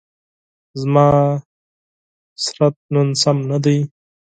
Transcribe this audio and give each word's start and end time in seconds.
زما 0.81 1.07
صحت 2.43 2.75
نن 2.93 3.07
سم 3.21 3.37
نه 3.51 3.57
دی. 3.63 3.77